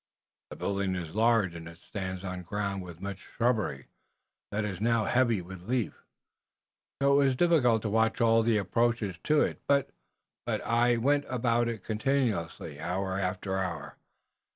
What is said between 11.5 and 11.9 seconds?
it